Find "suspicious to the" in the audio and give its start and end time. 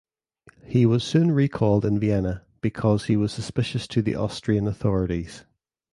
3.31-4.15